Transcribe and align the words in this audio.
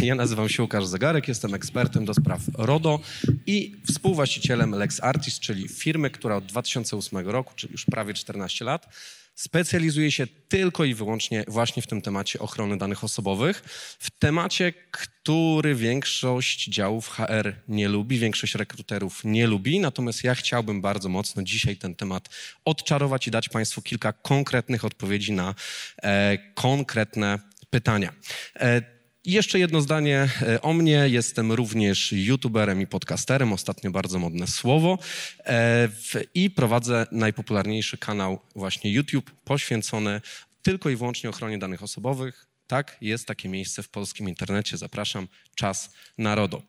Ja 0.00 0.14
nazywam 0.14 0.48
się 0.48 0.62
Łukasz 0.62 0.86
Zegarek, 0.86 1.28
jestem 1.28 1.54
ekspertem 1.54 2.04
do 2.04 2.14
spraw 2.14 2.40
RODO 2.54 3.00
i 3.46 3.76
współwłaścicielem 3.86 4.74
LexArtis, 4.74 5.40
czyli 5.40 5.68
firmy, 5.68 6.10
która 6.10 6.36
od 6.36 6.46
2008 6.46 7.28
roku, 7.28 7.52
czyli 7.56 7.72
już 7.72 7.84
prawie 7.84 8.14
14 8.14 8.64
lat, 8.64 8.88
specjalizuje 9.34 10.12
się 10.12 10.26
tylko 10.48 10.84
i 10.84 10.94
wyłącznie 10.94 11.44
właśnie 11.48 11.82
w 11.82 11.86
tym 11.86 12.02
temacie 12.02 12.38
ochrony 12.38 12.78
danych 12.78 13.04
osobowych, 13.04 13.62
w 13.98 14.10
temacie, 14.10 14.72
który 14.90 15.74
większość 15.74 16.68
działów 16.68 17.08
HR 17.08 17.54
nie 17.68 17.88
lubi, 17.88 18.18
większość 18.18 18.54
rekruterów 18.54 19.20
nie 19.24 19.46
lubi, 19.46 19.80
natomiast 19.80 20.24
ja 20.24 20.34
chciałbym 20.34 20.80
bardzo 20.80 21.08
mocno 21.08 21.42
dzisiaj 21.42 21.76
ten 21.76 21.94
temat 21.94 22.28
odczarować 22.64 23.26
i 23.26 23.30
dać 23.30 23.48
Państwu 23.48 23.82
kilka 23.82 24.12
konkretnych 24.12 24.84
odpowiedzi 24.84 25.32
na 25.32 25.54
e, 26.02 26.38
konkretne 26.54 27.38
pytania. 27.70 28.12
E, 28.56 28.97
jeszcze 29.24 29.58
jedno 29.58 29.80
zdanie 29.80 30.28
e, 30.42 30.62
o 30.62 30.72
mnie. 30.72 31.08
Jestem 31.08 31.52
również 31.52 32.12
youtuberem 32.12 32.80
i 32.80 32.86
podcasterem, 32.86 33.52
ostatnio 33.52 33.90
bardzo 33.90 34.18
modne 34.18 34.46
słowo. 34.46 34.98
E, 35.46 35.88
I 36.34 36.50
prowadzę 36.50 37.06
najpopularniejszy 37.12 37.98
kanał 37.98 38.40
właśnie 38.54 38.92
YouTube 38.92 39.30
poświęcony 39.44 40.20
tylko 40.62 40.90
i 40.90 40.96
wyłącznie 40.96 41.30
ochronie 41.30 41.58
danych 41.58 41.82
osobowych. 41.82 42.46
Tak, 42.66 42.96
jest 43.00 43.26
takie 43.26 43.48
miejsce 43.48 43.82
w 43.82 43.88
polskim 43.88 44.28
internecie. 44.28 44.76
Zapraszam. 44.76 45.28
Czas 45.54 45.94
narodu. 46.18 46.62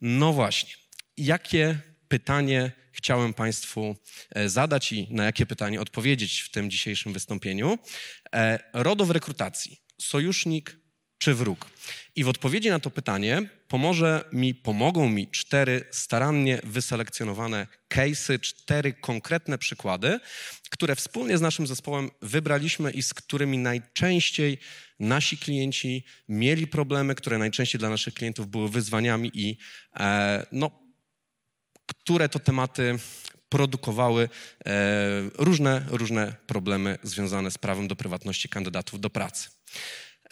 No 0.00 0.32
właśnie. 0.32 0.74
Jakie 1.16 1.78
pytanie 2.08 2.72
chciałem 2.92 3.34
Państwu 3.34 3.96
e, 4.30 4.48
zadać 4.48 4.92
i 4.92 5.08
na 5.10 5.24
jakie 5.24 5.46
pytanie 5.46 5.80
odpowiedzieć 5.80 6.40
w 6.40 6.50
tym 6.50 6.70
dzisiejszym 6.70 7.12
wystąpieniu? 7.12 7.78
RODO 8.72 9.04
w 9.04 9.10
rekrutacji. 9.10 9.80
Sojusznik 10.00 10.85
czy 11.18 11.34
wróg? 11.34 11.70
I 12.16 12.24
w 12.24 12.28
odpowiedzi 12.28 12.70
na 12.70 12.78
to 12.78 12.90
pytanie 12.90 13.48
pomoże 13.68 14.24
mi, 14.32 14.54
pomogą 14.54 15.08
mi 15.08 15.28
cztery 15.28 15.84
starannie 15.90 16.60
wyselekcjonowane 16.64 17.66
case'y, 17.88 18.40
cztery 18.40 18.92
konkretne 18.92 19.58
przykłady, 19.58 20.20
które 20.70 20.96
wspólnie 20.96 21.38
z 21.38 21.40
naszym 21.40 21.66
zespołem 21.66 22.10
wybraliśmy 22.22 22.90
i 22.90 23.02
z 23.02 23.14
którymi 23.14 23.58
najczęściej 23.58 24.58
nasi 25.00 25.38
klienci 25.38 26.04
mieli 26.28 26.66
problemy, 26.66 27.14
które 27.14 27.38
najczęściej 27.38 27.78
dla 27.78 27.90
naszych 27.90 28.14
klientów 28.14 28.48
były 28.48 28.68
wyzwaniami 28.68 29.30
i 29.34 29.58
e, 29.96 30.46
no, 30.52 30.70
które 31.86 32.28
to 32.28 32.38
tematy 32.38 32.98
produkowały 33.48 34.28
e, 34.66 34.70
różne, 35.38 35.84
różne 35.88 36.34
problemy 36.46 36.98
związane 37.02 37.50
z 37.50 37.58
prawem 37.58 37.88
do 37.88 37.96
prywatności 37.96 38.48
kandydatów 38.48 39.00
do 39.00 39.10
pracy. 39.10 39.48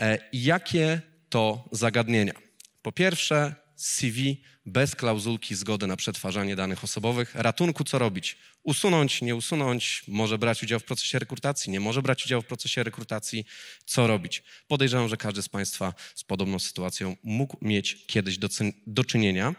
E, 0.00 0.18
jakie 0.32 1.00
to 1.28 1.68
zagadnienia? 1.72 2.34
Po 2.82 2.92
pierwsze, 2.92 3.54
CV 3.76 4.42
bez 4.66 4.94
klauzulki 4.94 5.54
zgody 5.54 5.86
na 5.86 5.96
przetwarzanie 5.96 6.56
danych 6.56 6.84
osobowych. 6.84 7.34
Ratunku, 7.34 7.84
co 7.84 7.98
robić? 7.98 8.36
Usunąć, 8.62 9.22
nie 9.22 9.36
usunąć, 9.36 10.04
może 10.08 10.38
brać 10.38 10.62
udział 10.62 10.80
w 10.80 10.84
procesie 10.84 11.18
rekrutacji, 11.18 11.72
nie 11.72 11.80
może 11.80 12.02
brać 12.02 12.24
udziału 12.24 12.42
w 12.42 12.46
procesie 12.46 12.82
rekrutacji, 12.82 13.46
co 13.86 14.06
robić? 14.06 14.42
Podejrzewam, 14.68 15.08
że 15.08 15.16
każdy 15.16 15.42
z 15.42 15.48
Państwa 15.48 15.94
z 16.14 16.24
podobną 16.24 16.58
sytuacją 16.58 17.16
mógł 17.22 17.56
mieć 17.62 18.06
kiedyś 18.06 18.38
do, 18.38 18.48
do 18.86 19.04
czynienia. 19.04 19.54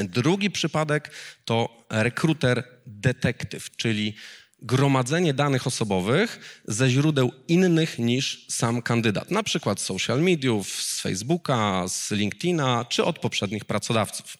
Drugi 0.00 0.50
przypadek 0.50 1.10
to 1.44 1.86
rekruter 1.90 2.64
detektyw, 2.86 3.76
czyli 3.76 4.14
gromadzenie 4.62 5.34
danych 5.34 5.66
osobowych 5.66 6.60
ze 6.64 6.90
źródeł 6.90 7.32
innych 7.48 7.98
niż 7.98 8.46
sam 8.48 8.82
kandydat, 8.82 9.30
na 9.30 9.42
przykład 9.42 9.80
z 9.80 9.84
social 9.84 10.20
mediów, 10.22 10.82
z 10.82 11.00
Facebooka, 11.00 11.88
z 11.88 12.10
LinkedIna 12.10 12.84
czy 12.88 13.04
od 13.04 13.18
poprzednich 13.18 13.64
pracodawców. 13.64 14.36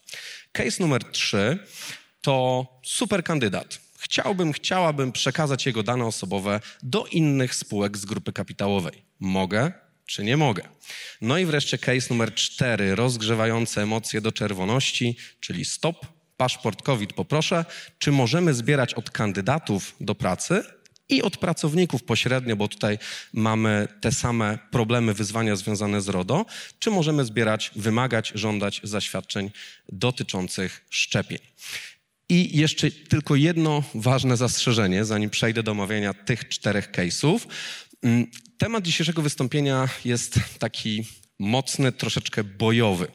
Case 0.53 0.82
numer 0.82 1.04
trzy 1.04 1.58
to 2.20 2.66
super 2.84 3.24
kandydat. 3.24 3.78
Chciałbym, 3.98 4.53
chciałabym 4.53 5.12
przekazać 5.12 5.66
jego 5.66 5.82
dane 5.82 6.04
osobowe 6.04 6.60
do 6.82 7.06
innych 7.06 7.54
spółek 7.54 7.98
z 7.98 8.04
grupy 8.04 8.32
kapitałowej. 8.32 9.03
Mogę 9.20 9.72
czy 10.06 10.24
nie 10.24 10.36
mogę? 10.36 10.69
No 11.20 11.38
i 11.38 11.47
wreszcie 11.47 11.78
case 11.78 12.06
numer 12.10 12.34
cztery, 12.34 12.94
rozgrzewające 12.94 13.82
emocje 13.82 14.20
do 14.20 14.32
czerwoności, 14.32 15.16
czyli 15.41 15.64
stop, 15.64 16.06
paszport 16.37 16.83
COVID 16.83 17.12
poproszę, 17.12 17.65
czy 17.99 18.12
możemy 18.12 18.55
zbierać 18.55 18.95
od 18.95 19.11
kandydatów 19.11 19.97
do 20.00 20.15
pracy 20.15 20.65
i 21.09 21.22
od 21.22 21.37
pracowników 21.37 22.03
pośrednio, 22.03 22.56
bo 22.56 22.69
tutaj 22.69 22.99
mamy 23.33 23.89
te 24.00 24.12
same 24.12 24.59
problemy, 24.71 25.15
wyzwania 25.15 25.56
związane 25.56 26.00
z 26.00 26.09
RODO, 26.09 26.47
czy 26.78 26.91
możemy 26.91 27.25
zbierać, 27.25 27.71
wymagać, 27.77 28.33
żądać 28.34 28.81
zaświadczeń 28.84 29.50
dotyczących 29.89 30.84
szczepień. 30.91 31.39
I 32.28 32.59
jeszcze 32.59 32.91
tylko 32.91 33.37
jedno 33.37 33.83
ważne 33.95 34.37
zastrzeżenie, 34.37 35.05
zanim 35.05 35.31
przejdę 35.31 35.62
do 35.62 35.72
omawiania 35.72 36.15
tych 36.15 36.49
czterech 36.49 36.93
case'ów. 36.93 37.39
Mm, 38.03 38.27
temat 38.59 38.84
dzisiejszego 38.84 39.22
wystąpienia 39.22 39.89
jest 40.05 40.41
taki 40.59 41.05
mocny, 41.39 41.93
troszeczkę 41.93 42.45
bojowy. 42.45 43.06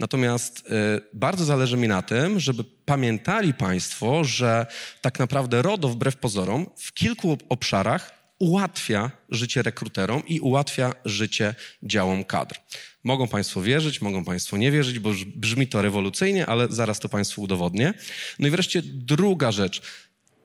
Natomiast 0.00 0.58
y, 0.58 0.70
bardzo 1.14 1.44
zależy 1.44 1.76
mi 1.76 1.88
na 1.88 2.02
tym, 2.02 2.40
żeby 2.40 2.64
pamiętali 2.64 3.54
Państwo, 3.54 4.24
że 4.24 4.66
tak 5.00 5.18
naprawdę 5.18 5.62
RODO 5.62 5.88
wbrew 5.88 6.16
pozorom 6.16 6.66
w 6.76 6.92
kilku 6.92 7.38
obszarach 7.48 8.18
ułatwia 8.38 9.10
życie 9.28 9.62
rekruterom 9.62 10.22
i 10.26 10.40
ułatwia 10.40 10.94
życie 11.04 11.54
działom 11.82 12.24
kadr. 12.24 12.56
Mogą 13.04 13.28
Państwo 13.28 13.62
wierzyć, 13.62 14.00
mogą 14.00 14.24
Państwo 14.24 14.56
nie 14.56 14.70
wierzyć, 14.70 14.98
bo 14.98 15.10
brzmi 15.36 15.66
to 15.66 15.82
rewolucyjnie, 15.82 16.46
ale 16.46 16.66
zaraz 16.70 17.00
to 17.00 17.08
Państwu 17.08 17.42
udowodnię. 17.42 17.94
No 18.38 18.48
i 18.48 18.50
wreszcie 18.50 18.82
druga 18.84 19.52
rzecz. 19.52 19.82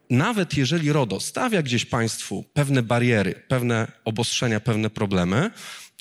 Nawet 0.10 0.58
jeżeli 0.58 0.92
RODO 0.92 1.20
stawia 1.20 1.62
gdzieś 1.62 1.86
Państwu 1.86 2.44
pewne 2.54 2.84
bariery, 2.84 3.44
pewne 3.48 3.92
obostrzenia, 4.06 4.60
pewne 4.60 4.90
problemy, 4.90 5.52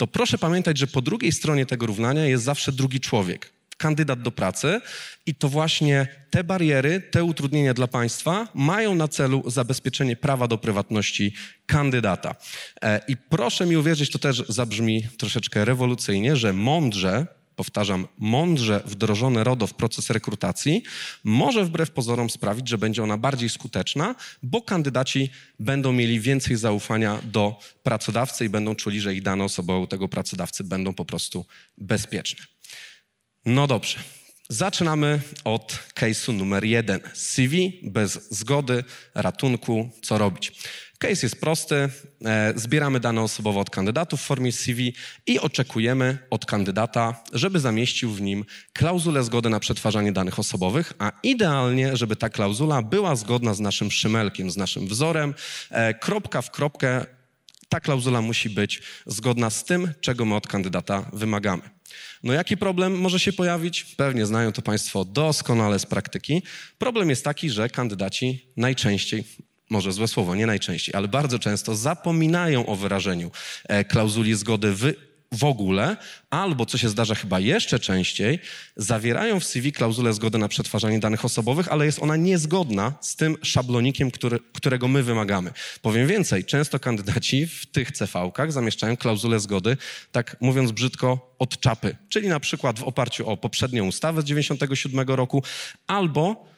to 0.02 0.06
proszę 0.06 0.38
pamiętać, 0.38 0.78
że 0.78 0.86
po 0.86 1.02
drugiej 1.02 1.32
stronie 1.32 1.66
tego 1.66 1.86
równania 1.86 2.26
jest 2.26 2.44
zawsze 2.44 2.72
drugi 2.72 3.00
człowiek, 3.00 3.52
kandydat 3.76 4.22
do 4.22 4.30
pracy 4.30 4.80
i 5.26 5.34
to 5.34 5.48
właśnie 5.48 6.06
te 6.30 6.44
bariery, 6.44 7.00
te 7.00 7.24
utrudnienia 7.24 7.74
dla 7.74 7.86
państwa 7.86 8.48
mają 8.54 8.94
na 8.94 9.08
celu 9.08 9.50
zabezpieczenie 9.50 10.16
prawa 10.16 10.48
do 10.48 10.58
prywatności 10.58 11.34
kandydata. 11.66 12.34
E, 12.82 13.00
I 13.08 13.16
proszę 13.16 13.66
mi 13.66 13.76
uwierzyć, 13.76 14.10
to 14.10 14.18
też 14.18 14.42
zabrzmi 14.48 15.02
troszeczkę 15.18 15.64
rewolucyjnie, 15.64 16.36
że 16.36 16.52
mądrze 16.52 17.26
powtarzam, 17.62 18.08
mądrze 18.18 18.82
wdrożone 18.86 19.44
RODO 19.44 19.66
w 19.66 19.74
proces 19.74 20.10
rekrutacji 20.10 20.82
może 21.24 21.64
wbrew 21.64 21.90
pozorom 21.90 22.30
sprawić, 22.30 22.68
że 22.68 22.78
będzie 22.78 23.02
ona 23.02 23.18
bardziej 23.18 23.48
skuteczna, 23.48 24.14
bo 24.42 24.62
kandydaci 24.62 25.30
będą 25.60 25.92
mieli 25.92 26.20
więcej 26.20 26.56
zaufania 26.56 27.18
do 27.24 27.58
pracodawcy 27.82 28.44
i 28.44 28.48
będą 28.48 28.74
czuli, 28.74 29.00
że 29.00 29.14
ich 29.14 29.22
dane 29.22 29.44
osobowe 29.44 29.78
u 29.78 29.86
tego 29.86 30.08
pracodawcy 30.08 30.64
będą 30.64 30.94
po 30.94 31.04
prostu 31.04 31.46
bezpieczne. 31.78 32.44
No 33.46 33.66
dobrze. 33.66 33.98
Zaczynamy 34.48 35.20
od 35.44 35.78
case'u 35.94 36.32
numer 36.32 36.64
jeden. 36.64 37.00
CV 37.14 37.80
bez 37.82 38.28
zgody, 38.30 38.84
ratunku, 39.14 39.90
co 40.02 40.18
robić. 40.18 40.52
Case 41.02 41.26
jest 41.26 41.40
prosty. 41.40 41.88
E, 42.24 42.52
zbieramy 42.56 43.00
dane 43.00 43.22
osobowe 43.22 43.60
od 43.60 43.70
kandydatów 43.70 44.20
w 44.20 44.24
formie 44.24 44.52
CV 44.52 44.94
i 45.26 45.40
oczekujemy 45.40 46.18
od 46.30 46.46
kandydata, 46.46 47.22
żeby 47.32 47.60
zamieścił 47.60 48.10
w 48.10 48.20
nim 48.20 48.44
klauzulę 48.72 49.22
zgody 49.22 49.50
na 49.50 49.60
przetwarzanie 49.60 50.12
danych 50.12 50.38
osobowych, 50.38 50.92
a 50.98 51.12
idealnie, 51.22 51.96
żeby 51.96 52.16
ta 52.16 52.28
klauzula 52.28 52.82
była 52.82 53.16
zgodna 53.16 53.54
z 53.54 53.60
naszym 53.60 53.90
szymelkiem, 53.90 54.50
z 54.50 54.56
naszym 54.56 54.86
wzorem. 54.86 55.34
E, 55.70 55.94
kropka 55.94 56.42
w 56.42 56.50
kropkę 56.50 57.06
ta 57.68 57.80
klauzula 57.80 58.22
musi 58.22 58.50
być 58.50 58.82
zgodna 59.06 59.50
z 59.50 59.64
tym, 59.64 59.92
czego 60.00 60.24
my 60.24 60.34
od 60.34 60.46
kandydata 60.46 61.10
wymagamy. 61.12 61.62
No 62.22 62.32
jaki 62.32 62.56
problem 62.56 63.00
może 63.00 63.20
się 63.20 63.32
pojawić? 63.32 63.84
Pewnie 63.84 64.26
znają 64.26 64.52
to 64.52 64.62
Państwo 64.62 65.04
doskonale 65.04 65.78
z 65.78 65.86
praktyki. 65.86 66.42
Problem 66.78 67.10
jest 67.10 67.24
taki, 67.24 67.50
że 67.50 67.68
kandydaci 67.68 68.46
najczęściej 68.56 69.24
może 69.72 69.92
złe 69.92 70.08
słowo, 70.08 70.34
nie 70.34 70.46
najczęściej, 70.46 70.94
ale 70.94 71.08
bardzo 71.08 71.38
często 71.38 71.74
zapominają 71.74 72.66
o 72.66 72.76
wyrażeniu 72.76 73.30
e, 73.68 73.84
klauzuli 73.84 74.34
zgody 74.34 74.72
w, 74.72 74.92
w 75.32 75.44
ogóle, 75.44 75.96
albo 76.30 76.66
co 76.66 76.78
się 76.78 76.88
zdarza 76.88 77.14
chyba 77.14 77.40
jeszcze 77.40 77.78
częściej, 77.78 78.38
zawierają 78.76 79.40
w 79.40 79.44
CV 79.44 79.72
klauzulę 79.72 80.12
zgody 80.12 80.38
na 80.38 80.48
przetwarzanie 80.48 80.98
danych 80.98 81.24
osobowych, 81.24 81.68
ale 81.68 81.86
jest 81.86 82.02
ona 82.02 82.16
niezgodna 82.16 82.92
z 83.00 83.16
tym 83.16 83.36
szablonikiem, 83.42 84.10
który, 84.10 84.38
którego 84.52 84.88
my 84.88 85.02
wymagamy. 85.02 85.50
Powiem 85.82 86.06
więcej, 86.06 86.44
często 86.44 86.78
kandydaci 86.78 87.46
w 87.46 87.66
tych 87.66 87.92
CV-kach 87.92 88.52
zamieszczają 88.52 88.96
klauzulę 88.96 89.40
zgody, 89.40 89.76
tak 90.12 90.36
mówiąc 90.40 90.72
brzydko, 90.72 91.36
od 91.38 91.60
czapy, 91.60 91.96
czyli 92.08 92.28
na 92.28 92.40
przykład 92.40 92.78
w 92.78 92.82
oparciu 92.82 93.28
o 93.30 93.36
poprzednią 93.36 93.86
ustawę 93.86 94.22
z 94.22 94.24
97 94.24 95.08
roku, 95.08 95.42
albo 95.86 96.51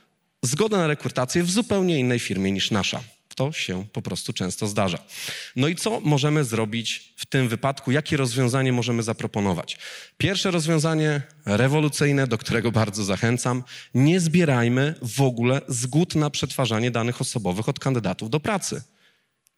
zgodę 0.46 0.76
na 0.76 0.86
rekrutację 0.86 1.42
w 1.42 1.50
zupełnie 1.50 1.98
innej 1.98 2.18
firmie 2.18 2.52
niż 2.52 2.70
nasza. 2.70 3.00
To 3.34 3.52
się 3.52 3.84
po 3.92 4.02
prostu 4.02 4.32
często 4.32 4.66
zdarza. 4.66 4.98
No 5.56 5.68
i 5.68 5.76
co 5.76 6.00
możemy 6.00 6.44
zrobić 6.44 7.14
w 7.16 7.26
tym 7.26 7.48
wypadku? 7.48 7.92
Jakie 7.92 8.16
rozwiązanie 8.16 8.72
możemy 8.72 9.02
zaproponować? 9.02 9.78
Pierwsze 10.18 10.50
rozwiązanie 10.50 11.22
rewolucyjne, 11.46 12.26
do 12.26 12.38
którego 12.38 12.72
bardzo 12.72 13.04
zachęcam. 13.04 13.64
Nie 13.94 14.20
zbierajmy 14.20 14.94
w 15.02 15.20
ogóle 15.20 15.60
zgód 15.68 16.14
na 16.14 16.30
przetwarzanie 16.30 16.90
danych 16.90 17.20
osobowych 17.20 17.68
od 17.68 17.78
kandydatów 17.78 18.30
do 18.30 18.40
pracy. 18.40 18.82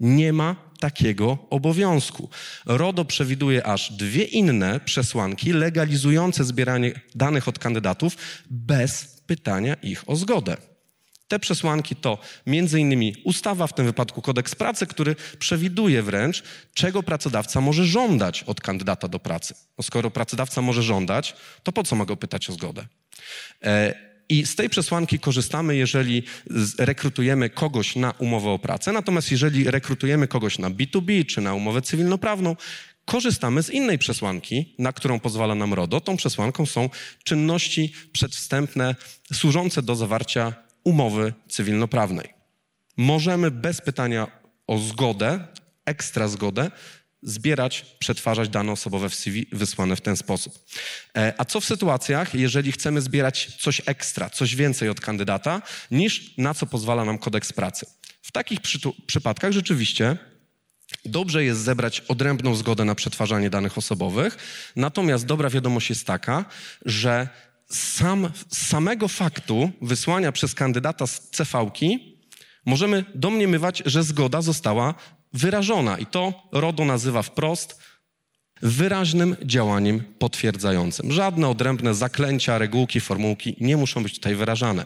Nie 0.01 0.33
ma 0.33 0.57
takiego 0.81 1.39
obowiązku. 1.51 2.31
RODO 2.67 3.05
przewiduje 3.05 3.67
aż 3.67 3.93
dwie 3.93 4.25
inne 4.25 4.81
przesłanki 4.81 5.53
legalizujące 5.53 6.45
zbieranie 6.45 7.01
danych 7.15 7.49
od 7.49 7.59
kandydatów 7.59 8.17
bez 8.51 9.23
pytania 9.27 9.75
ich 9.75 10.11
o 10.11 10.17
zgodę. 10.17 10.76
Te 11.29 11.39
przesłanki 11.39 11.97
to 11.97 12.19
innymi 12.79 13.15
ustawa, 13.25 13.67
w 13.67 13.73
tym 13.73 13.87
wypadku 13.87 14.23
kodeks 14.23 14.55
pracy, 14.55 14.87
który 14.87 15.17
przewiduje 15.39 16.03
wręcz, 16.03 16.43
czego 16.75 17.03
pracodawca 17.03 17.61
może 17.61 17.85
żądać 17.85 18.43
od 18.43 18.61
kandydata 18.61 19.09
do 19.09 19.19
pracy. 19.19 19.55
No 19.79 19.83
skoro 19.83 20.11
pracodawca 20.11 20.63
może 20.63 20.83
żądać, 20.83 21.37
to 21.63 21.73
po 21.73 21.83
co 21.83 21.97
ma 21.97 22.05
go 22.05 22.17
pytać 22.17 22.51
o 22.51 22.53
zgodę? 22.53 22.87
E, 23.63 23.95
I 24.29 24.47
z 24.47 24.55
tej 24.55 24.69
przesłanki 24.69 25.19
korzystamy, 25.19 25.77
jeżeli 25.77 26.23
rekrutujemy 26.79 27.51
kogoś 27.51 27.97
na 27.97 28.11
umowę 28.11 28.51
o 28.51 28.59
pracę, 28.59 28.93
natomiast 28.93 29.31
jeżeli 29.31 29.71
rekrutujemy 29.71 30.29
kogoś 30.29 30.59
na 30.59 30.71
B2B 30.71 31.27
czy 31.27 31.41
na 31.41 31.55
umowę 31.55 31.83
cywilnoprawną, 31.83 32.57
korzystamy 33.05 33.63
z 33.63 33.71
innej 33.71 33.99
przesłanki, 33.99 34.75
na 34.79 34.93
którą 34.93 35.21
pozwala 35.21 35.55
nam 35.55 35.75
RODO. 35.75 36.01
Tą 36.01 36.17
przesłanką 36.17 36.67
są 36.67 36.91
czynności 37.25 37.93
przedwstępne 38.13 38.95
służące 39.33 39.83
do 39.83 39.95
zawarcia 39.95 40.66
umowy 40.87 41.33
cywilnoprawnej. 41.49 42.35
Możemy 42.97 43.51
bez 43.51 43.81
pytania 43.81 44.27
o 44.67 44.79
zgodę, 44.79 45.47
ekstra 45.85 46.29
zgodę, 46.29 46.71
zbierać, 47.23 47.87
przetwarzać 47.99 48.49
dane 48.49 48.73
osobowe 48.73 49.09
w 49.09 49.15
CV 49.15 49.47
wysłane 49.53 49.97
w 49.97 50.01
ten 50.01 50.17
sposób. 50.17 50.59
E, 51.17 51.35
a 51.39 51.45
co 51.45 51.61
w 51.61 51.65
sytuacjach, 51.65 52.35
jeżeli 52.35 52.73
chcemy 52.73 53.01
zbierać 53.01 53.57
coś 53.61 53.83
ekstra, 53.87 54.31
coś 54.31 54.57
więcej 54.57 54.89
od 54.89 55.01
kandydata, 55.01 55.63
niż 55.91 56.37
na 56.39 56.55
co 56.55 56.67
pozwala 56.67 57.05
nam 57.05 57.19
kodeks 57.19 57.53
pracy? 57.53 57.87
W 58.23 58.33
takich 58.33 58.61
przy 58.61 58.79
przypadkach 59.07 59.53
rzeczywiście 59.53 60.17
dobrze 61.05 61.45
jest 61.45 61.61
zebrać 61.61 62.01
odrębną 62.01 62.55
zgodę 62.55 62.85
na 62.85 62.95
przetwarzanie 62.95 63.51
danych 63.51 63.79
osobowych, 63.79 64.37
natomiast 64.77 65.27
dobra 65.27 65.51
wiadomość 65.51 65.91
jest 65.91 66.07
taka, 66.07 66.45
że 66.85 67.29
sam, 67.69 68.31
z 68.49 68.67
samego 68.67 69.09
faktu 69.09 69.71
wysłania 69.83 70.33
przez 70.33 70.55
kandydata 70.55 71.07
z 71.07 71.31
CV-ki 71.33 72.17
możemy 72.67 73.05
domniemywać, 73.15 73.83
że 73.87 74.03
zgoda 74.03 74.43
została 74.43 74.95
wyrażona. 75.33 75.99
I 75.99 76.07
to 76.07 76.49
RODO 76.53 76.85
nazywa 76.85 77.23
wprost 77.23 77.81
wyraźnym 78.63 79.37
działaniem 79.43 80.03
potwierdzającym. 80.19 81.13
Żadne 81.13 81.49
odrębne 81.49 81.95
zaklęcia, 81.95 82.59
regułki, 82.59 83.01
formułki 83.01 83.57
nie 83.61 83.77
muszą 83.77 84.03
być 84.03 84.15
tutaj 84.15 84.35
wyrażane. 84.35 84.85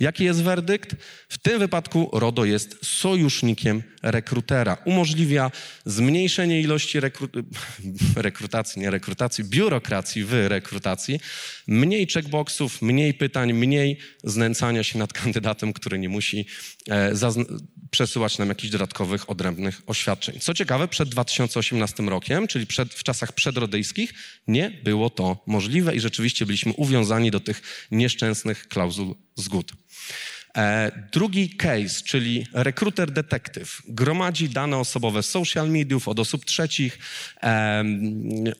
Jaki 0.00 0.24
jest 0.24 0.42
werdykt? 0.42 0.96
W 1.28 1.38
tym 1.38 1.58
wypadku 1.58 2.10
RODO 2.12 2.44
jest 2.44 2.86
sojusznikiem 2.86 3.82
rekrutera. 4.02 4.76
Umożliwia 4.84 5.50
zmniejszenie 5.84 6.60
ilości 6.60 7.00
rekru... 7.00 7.28
rekrutacji, 8.16 8.82
nie 8.82 8.90
rekrutacji, 8.90 9.44
biurokracji 9.44 10.24
w 10.24 10.32
rekrutacji, 10.32 11.20
mniej 11.66 12.06
checkboxów, 12.06 12.82
mniej 12.82 13.14
pytań, 13.14 13.52
mniej 13.52 13.98
znęcania 14.24 14.84
się 14.84 14.98
nad 14.98 15.12
kandydatem, 15.12 15.72
który 15.72 15.98
nie 15.98 16.08
musi 16.08 16.46
e, 16.90 17.14
przesyłać 17.90 18.38
nam 18.38 18.48
jakichś 18.48 18.72
dodatkowych, 18.72 19.30
odrębnych 19.30 19.82
oświadczeń. 19.86 20.40
Co 20.40 20.54
ciekawe, 20.54 20.88
przed 20.88 21.08
2018 21.08 22.02
rokiem, 22.02 22.46
czyli 22.46 22.66
przed, 22.66 22.94
czasach 23.08 23.32
przedrodyjskich, 23.32 24.14
nie 24.46 24.70
było 24.70 25.10
to 25.10 25.42
możliwe 25.46 25.96
i 25.96 26.00
rzeczywiście 26.00 26.46
byliśmy 26.46 26.72
uwiązani 26.72 27.30
do 27.30 27.40
tych 27.40 27.86
nieszczęsnych 27.90 28.68
klauzul 28.68 29.14
zgód. 29.36 29.72
E, 30.58 30.92
drugi 31.12 31.50
case, 31.50 32.02
czyli 32.04 32.46
rekruter 32.52 33.10
detektyw, 33.10 33.82
gromadzi 33.88 34.48
dane 34.48 34.78
osobowe 34.78 35.22
z 35.22 35.30
social 35.30 35.70
mediów, 35.70 36.08
od 36.08 36.18
osób 36.18 36.44
trzecich, 36.44 36.98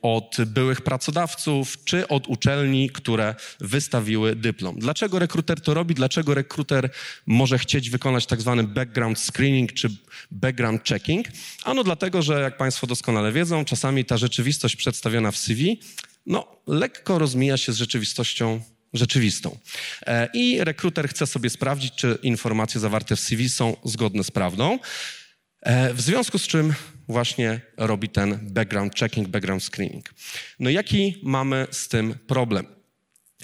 od 0.02 0.36
byłych 0.46 0.80
pracodawców, 0.80 1.84
czy 1.84 2.08
od 2.08 2.28
uczelni, 2.28 2.90
które 2.90 3.34
wystawiły 3.60 4.36
dyplom. 4.36 4.78
Dlaczego 4.78 5.18
rekruter 5.18 5.60
to 5.60 5.74
robi? 5.74 5.94
Dlaczego 5.94 6.34
rekruter 6.34 6.90
może 7.26 7.58
chcieć 7.58 7.90
wykonać 7.90 8.26
tak 8.26 8.40
zwany 8.40 8.64
background 8.64 9.18
screening, 9.18 9.72
czy 9.72 9.88
background 10.30 10.88
checking? 10.88 11.26
Ano 11.64 11.84
dlatego, 11.84 12.22
że 12.22 12.40
jak 12.40 12.56
Państwo 12.56 12.86
doskonale 12.86 13.32
wiedzą, 13.32 13.64
czasami 13.64 14.04
ta 14.04 14.16
rzeczywistość 14.16 14.76
przedstawiona 14.76 15.30
w 15.30 15.36
CV, 15.36 15.80
no, 16.26 16.46
lekko 16.66 17.18
rozmija 17.18 17.56
się 17.56 17.72
z 17.72 17.76
rzeczywistością 17.76 18.60
rzeczywistą. 18.92 19.58
E, 20.06 20.28
I 20.34 20.64
rekruter 20.64 21.08
chce 21.08 21.26
sobie 21.26 21.50
sprawdzić, 21.50 21.94
czy 21.94 22.18
informacje 22.22 22.80
zawarte 22.80 23.16
w 23.16 23.20
CV 23.20 23.48
są 23.48 23.76
zgodne 23.84 24.24
z 24.24 24.30
prawdą. 24.30 24.78
E, 25.60 25.94
w 25.94 26.00
związku 26.00 26.38
z 26.38 26.46
czym 26.46 26.74
właśnie 27.08 27.60
robi 27.76 28.08
ten 28.08 28.38
background 28.42 28.94
checking, 28.94 29.28
background 29.28 29.64
screening. 29.64 30.14
No 30.58 30.70
jaki 30.70 31.20
mamy 31.22 31.66
z 31.70 31.88
tym 31.88 32.14
problem? 32.26 32.66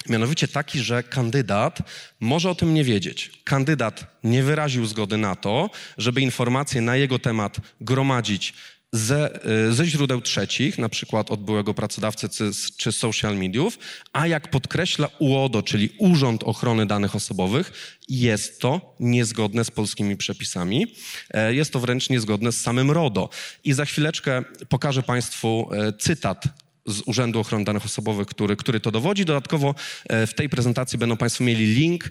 Mianowicie 0.08 0.48
taki, 0.48 0.80
że 0.80 1.02
kandydat 1.02 1.78
może 2.20 2.50
o 2.50 2.54
tym 2.54 2.74
nie 2.74 2.84
wiedzieć. 2.84 3.30
Kandydat 3.44 4.06
nie 4.24 4.42
wyraził 4.42 4.86
zgody 4.86 5.16
na 5.16 5.36
to, 5.36 5.70
żeby 5.98 6.20
informacje 6.20 6.80
na 6.80 6.96
jego 6.96 7.18
temat 7.18 7.56
gromadzić 7.80 8.54
ze, 8.94 9.48
y, 9.68 9.72
ze 9.72 9.86
źródeł 9.86 10.20
trzecich, 10.20 10.78
na 10.78 10.88
przykład 10.88 11.30
od 11.30 11.44
byłego 11.44 11.74
pracodawcy 11.74 12.28
czy, 12.28 12.50
czy 12.76 12.92
social 12.92 13.36
mediów, 13.36 13.78
a 14.12 14.26
jak 14.26 14.50
podkreśla 14.50 15.08
UODO, 15.18 15.62
czyli 15.62 15.90
Urząd 15.98 16.42
Ochrony 16.42 16.86
Danych 16.86 17.16
Osobowych, 17.16 17.98
jest 18.08 18.60
to 18.60 18.94
niezgodne 19.00 19.64
z 19.64 19.70
polskimi 19.70 20.16
przepisami. 20.16 20.86
E, 21.30 21.54
jest 21.54 21.72
to 21.72 21.80
wręcz 21.80 22.10
niezgodne 22.10 22.52
z 22.52 22.60
samym 22.60 22.90
RODO. 22.90 23.28
I 23.64 23.72
za 23.72 23.84
chwileczkę 23.84 24.42
pokażę 24.68 25.02
Państwu 25.02 25.68
e, 25.72 25.92
cytat 25.92 26.44
z 26.86 27.02
Urzędu 27.06 27.40
Ochrony 27.40 27.64
Danych 27.64 27.84
Osobowych, 27.84 28.26
który, 28.26 28.56
który 28.56 28.80
to 28.80 28.90
dowodzi. 28.90 29.24
Dodatkowo 29.24 29.74
e, 30.08 30.26
w 30.26 30.34
tej 30.34 30.48
prezentacji 30.48 30.98
będą 30.98 31.16
Państwo 31.16 31.44
mieli 31.44 31.66
link 31.66 32.10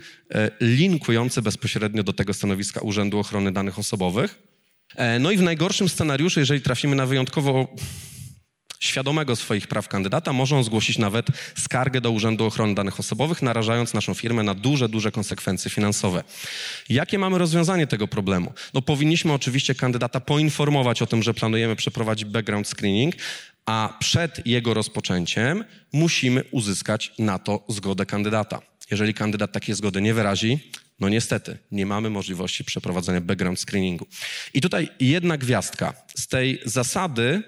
linkujący 0.61 1.41
bezpośrednio 1.41 2.03
do 2.03 2.13
tego 2.13 2.33
stanowiska 2.33 2.81
Urzędu 2.81 3.19
Ochrony 3.19 3.51
Danych 3.51 3.79
Osobowych. 3.79 4.52
E, 4.95 5.19
no 5.19 5.31
i 5.31 5.37
w 5.37 5.41
najgorszym 5.41 5.89
scenariuszu, 5.89 6.39
jeżeli 6.39 6.61
trafimy 6.61 6.95
na 6.95 7.05
wyjątkowo 7.05 7.67
świadomego 8.79 9.35
swoich 9.35 9.67
praw 9.67 9.87
kandydata, 9.87 10.33
może 10.33 10.55
on 10.55 10.63
zgłosić 10.63 10.97
nawet 10.97 11.27
skargę 11.57 12.01
do 12.01 12.11
Urzędu 12.11 12.45
Ochrony 12.45 12.75
Danych 12.75 12.99
Osobowych, 12.99 13.41
narażając 13.41 13.93
naszą 13.93 14.13
firmę 14.13 14.43
na 14.43 14.53
duże, 14.53 14.89
duże 14.89 15.11
konsekwencje 15.11 15.71
finansowe. 15.71 16.23
Jakie 16.89 17.19
mamy 17.19 17.37
rozwiązanie 17.37 17.87
tego 17.87 18.07
problemu? 18.07 18.53
No 18.73 18.81
powinniśmy 18.81 19.33
oczywiście 19.33 19.75
kandydata 19.75 20.19
poinformować 20.19 21.01
o 21.01 21.07
tym, 21.07 21.23
że 21.23 21.33
planujemy 21.33 21.75
przeprowadzić 21.75 22.25
background 22.25 22.67
screening, 22.67 23.15
a 23.65 23.97
przed 23.99 24.47
jego 24.47 24.73
rozpoczęciem 24.73 25.63
musimy 25.93 26.43
uzyskać 26.51 27.11
na 27.19 27.39
to 27.39 27.63
zgodę 27.67 28.05
kandydata. 28.05 28.61
Jeżeli 28.91 29.13
kandydat 29.13 29.51
takiej 29.51 29.75
zgody 29.75 30.01
nie 30.01 30.13
wyrazi, 30.13 30.71
no 31.03 31.09
niestety, 31.09 31.57
nie 31.71 31.85
mamy 31.85 32.09
możliwości 32.09 32.63
przeprowadzenia 32.63 33.21
background 33.21 33.59
screeningu. 33.59 34.07
I 34.53 34.61
tutaj 34.61 34.89
jedna 34.99 35.37
gwiazdka. 35.37 35.93
Z 36.17 36.27
tej 36.27 36.61
zasady 36.65 37.43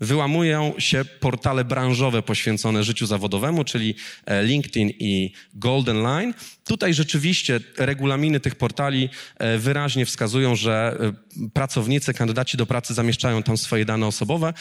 wyłamują 0.00 0.74
się 0.78 1.04
portale 1.04 1.64
branżowe 1.64 2.22
poświęcone 2.22 2.84
życiu 2.84 3.06
zawodowemu, 3.06 3.64
czyli 3.64 3.94
e, 4.26 4.42
LinkedIn 4.42 4.90
i 4.98 5.32
Golden 5.54 6.02
Line. 6.02 6.34
Tutaj 6.64 6.94
rzeczywiście 6.94 7.60
regulaminy 7.78 8.40
tych 8.40 8.54
portali 8.54 9.08
e, 9.38 9.58
wyraźnie 9.58 10.06
wskazują, 10.06 10.56
że 10.56 10.96
e, 11.00 11.48
pracownicy, 11.50 12.14
kandydaci 12.14 12.56
do 12.56 12.66
pracy 12.66 12.94
zamieszczają 12.94 13.42
tam 13.42 13.56
swoje 13.56 13.84
dane 13.84 14.06
osobowe 14.06 14.54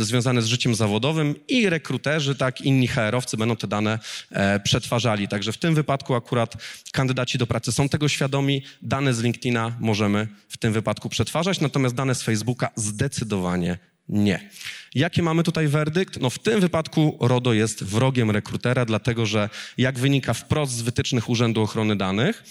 związane 0.00 0.42
z 0.42 0.46
życiem 0.46 0.74
zawodowym 0.74 1.34
i 1.48 1.70
rekruterzy, 1.70 2.34
tak, 2.34 2.60
inni 2.60 2.88
HR-owcy 2.88 3.36
będą 3.36 3.56
te 3.56 3.66
dane 3.66 3.98
przetwarzali. 4.64 5.28
Także 5.28 5.52
w 5.52 5.58
tym 5.58 5.74
wypadku 5.74 6.14
akurat 6.14 6.54
kandydaci 6.92 7.38
do 7.38 7.46
pracy 7.46 7.72
są 7.72 7.88
tego 7.88 8.08
świadomi. 8.08 8.62
Dane 8.82 9.14
z 9.14 9.22
LinkedIna 9.22 9.76
możemy 9.80 10.28
w 10.48 10.56
tym 10.56 10.72
wypadku 10.72 11.08
przetwarzać, 11.08 11.60
natomiast 11.60 11.94
dane 11.94 12.14
z 12.14 12.22
Facebooka 12.22 12.70
zdecydowanie 12.76 13.78
nie. 14.08 14.50
Jaki 14.94 15.22
mamy 15.22 15.42
tutaj 15.42 15.68
werdykt? 15.68 16.20
No 16.20 16.30
w 16.30 16.38
tym 16.38 16.60
wypadku 16.60 17.18
RODO 17.20 17.52
jest 17.52 17.84
wrogiem 17.84 18.30
rekrutera, 18.30 18.84
dlatego 18.84 19.26
że 19.26 19.50
jak 19.78 19.98
wynika 19.98 20.34
wprost 20.34 20.72
z 20.72 20.82
wytycznych 20.82 21.28
Urzędu 21.28 21.62
Ochrony 21.62 21.96
Danych, 21.96 22.44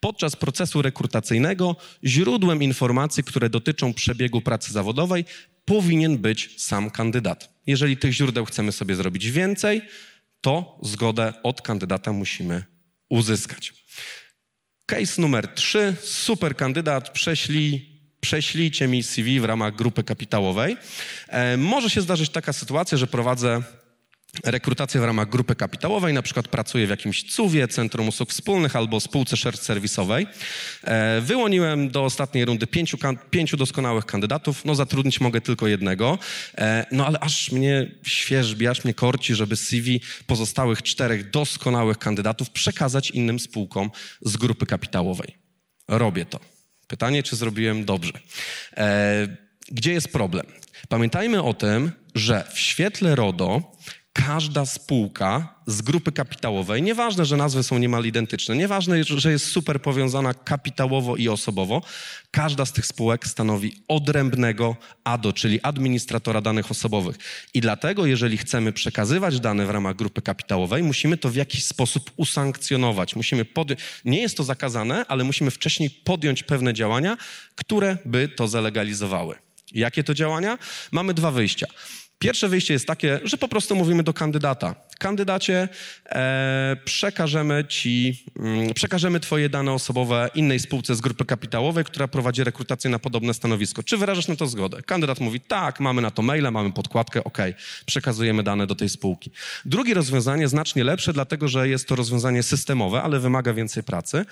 podczas 0.00 0.36
procesu 0.36 0.82
rekrutacyjnego 0.82 1.76
źródłem 2.04 2.62
informacji, 2.62 3.24
które 3.24 3.50
dotyczą 3.50 3.94
przebiegu 3.94 4.40
pracy 4.40 4.72
zawodowej, 4.72 5.24
powinien 5.64 6.18
być 6.18 6.62
sam 6.62 6.90
kandydat. 6.90 7.54
Jeżeli 7.66 7.96
tych 7.96 8.12
źródeł 8.12 8.44
chcemy 8.44 8.72
sobie 8.72 8.94
zrobić 8.94 9.30
więcej, 9.30 9.82
to 10.40 10.78
zgodę 10.82 11.32
od 11.42 11.62
kandydata 11.62 12.12
musimy 12.12 12.64
uzyskać. 13.08 13.72
Case 14.86 15.22
numer 15.22 15.48
trzy, 15.48 15.96
super 16.02 16.56
kandydat, 16.56 17.10
prześlij 17.10 17.87
prześlijcie 18.20 18.88
mi 18.88 19.02
CV 19.02 19.40
w 19.40 19.44
ramach 19.44 19.74
grupy 19.74 20.04
kapitałowej. 20.04 20.76
E, 21.28 21.56
może 21.56 21.90
się 21.90 22.00
zdarzyć 22.00 22.30
taka 22.30 22.52
sytuacja, 22.52 22.98
że 22.98 23.06
prowadzę 23.06 23.62
rekrutację 24.44 25.00
w 25.00 25.04
ramach 25.04 25.28
grupy 25.28 25.54
kapitałowej, 25.54 26.14
na 26.14 26.22
przykład 26.22 26.48
pracuję 26.48 26.86
w 26.86 26.90
jakimś 26.90 27.24
CUWie, 27.24 27.68
Centrum 27.68 28.08
Usług 28.08 28.30
Wspólnych 28.30 28.76
albo 28.76 29.00
spółce 29.00 29.36
shared 29.36 29.60
serwisowej. 29.60 30.26
E, 30.84 31.20
wyłoniłem 31.20 31.90
do 31.90 32.04
ostatniej 32.04 32.44
rundy 32.44 32.66
pięciu, 32.66 32.98
pięciu 33.30 33.56
doskonałych 33.56 34.06
kandydatów, 34.06 34.64
no 34.64 34.74
zatrudnić 34.74 35.20
mogę 35.20 35.40
tylko 35.40 35.66
jednego, 35.66 36.18
e, 36.58 36.86
no 36.92 37.06
ale 37.06 37.20
aż 37.20 37.52
mnie 37.52 37.90
świeżbi, 38.02 38.68
aż 38.68 38.84
mnie 38.84 38.94
korci, 38.94 39.34
żeby 39.34 39.56
CV 39.56 40.00
pozostałych 40.26 40.82
czterech 40.82 41.30
doskonałych 41.30 41.98
kandydatów 41.98 42.50
przekazać 42.50 43.10
innym 43.10 43.40
spółkom 43.40 43.90
z 44.22 44.36
grupy 44.36 44.66
kapitałowej. 44.66 45.38
Robię 45.88 46.24
to. 46.24 46.57
Pytanie, 46.88 47.22
czy 47.22 47.36
zrobiłem 47.36 47.84
dobrze. 47.84 48.12
E, 48.76 49.28
gdzie 49.68 49.92
jest 49.92 50.12
problem? 50.12 50.46
Pamiętajmy 50.88 51.42
o 51.42 51.54
tym, 51.54 51.92
że 52.14 52.44
w 52.54 52.58
świetle 52.58 53.14
RODO 53.14 53.72
każda 54.28 54.66
spółka 54.66 55.54
z 55.66 55.82
grupy 55.82 56.12
kapitałowej, 56.12 56.82
nieważne, 56.82 57.24
że 57.24 57.36
nazwy 57.36 57.62
są 57.62 57.78
niemal 57.78 58.04
identyczne, 58.04 58.56
nieważne, 58.56 59.04
że 59.04 59.32
jest 59.32 59.46
super 59.46 59.82
powiązana 59.82 60.34
kapitałowo 60.34 61.16
i 61.16 61.28
osobowo, 61.28 61.82
każda 62.30 62.66
z 62.66 62.72
tych 62.72 62.86
spółek 62.86 63.26
stanowi 63.26 63.82
odrębnego 63.88 64.76
ADO, 65.04 65.32
czyli 65.32 65.62
administratora 65.62 66.40
danych 66.40 66.70
osobowych. 66.70 67.16
I 67.54 67.60
dlatego, 67.60 68.06
jeżeli 68.06 68.36
chcemy 68.36 68.72
przekazywać 68.72 69.40
dane 69.40 69.66
w 69.66 69.70
ramach 69.70 69.96
grupy 69.96 70.22
kapitałowej, 70.22 70.82
musimy 70.82 71.16
to 71.16 71.28
w 71.28 71.34
jakiś 71.34 71.64
sposób 71.64 72.10
usankcjonować. 72.16 73.16
Musimy 73.16 73.44
podjąć, 73.44 73.80
nie 74.04 74.20
jest 74.20 74.36
to 74.36 74.44
zakazane, 74.44 75.04
ale 75.06 75.24
musimy 75.24 75.50
wcześniej 75.50 75.90
podjąć 75.90 76.42
pewne 76.42 76.74
działania, 76.74 77.16
które 77.54 77.98
by 78.04 78.28
to 78.28 78.48
zalegalizowały. 78.48 79.34
Jakie 79.72 80.04
to 80.04 80.14
działania? 80.14 80.58
Mamy 80.92 81.14
dwa 81.14 81.30
wyjścia. 81.30 81.66
Pierwsze 82.18 82.48
wyjście 82.48 82.74
jest 82.74 82.86
takie, 82.86 83.20
że 83.24 83.36
po 83.36 83.48
prostu 83.48 83.76
mówimy 83.76 84.02
do 84.02 84.12
kandydata. 84.12 84.74
Kandydacie, 84.98 85.68
e, 86.06 86.76
przekażemy 86.84 87.64
ci, 87.68 88.24
przekażemy 88.74 89.20
twoje 89.20 89.48
dane 89.48 89.72
osobowe 89.72 90.30
innej 90.34 90.58
spółce 90.58 90.94
z 90.94 91.00
grupy 91.00 91.24
kapitałowej, 91.24 91.84
która 91.84 92.08
prowadzi 92.08 92.44
rekrutację 92.44 92.90
na 92.90 92.98
podobne 92.98 93.34
stanowisko. 93.34 93.82
Czy 93.82 93.96
wyrażasz 93.96 94.28
na 94.28 94.36
to 94.36 94.46
zgodę? 94.46 94.82
Kandydat 94.82 95.20
mówi, 95.20 95.40
tak, 95.40 95.80
mamy 95.80 96.02
na 96.02 96.10
to 96.10 96.22
maila, 96.22 96.50
mamy 96.50 96.72
podkładkę, 96.72 97.24
ok, 97.24 97.38
przekazujemy 97.86 98.42
dane 98.42 98.66
do 98.66 98.74
tej 98.74 98.88
spółki. 98.88 99.30
Drugie 99.64 99.94
rozwiązanie, 99.94 100.48
znacznie 100.48 100.84
lepsze, 100.84 101.12
dlatego 101.12 101.48
że 101.48 101.68
jest 101.68 101.88
to 101.88 101.96
rozwiązanie 101.96 102.42
systemowe, 102.42 103.02
ale 103.02 103.20
wymaga 103.20 103.52
więcej 103.54 103.82
pracy, 103.82 104.24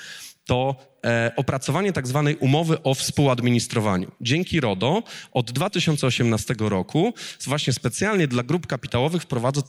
to 0.47 0.77
e, 1.05 1.33
opracowanie 1.37 1.93
tak 1.93 2.07
zwanej 2.07 2.37
umowy 2.37 2.83
o 2.83 2.95
współadministrowaniu. 2.95 4.11
Dzięki 4.21 4.61
RODO 4.61 5.03
od 5.33 5.53
2018 5.53 6.55
roku 6.59 7.15
właśnie 7.47 7.73
specjalnie 7.73 8.29
dla 8.29 8.43
grup 8.43 8.67
kapitałowych 8.67 9.23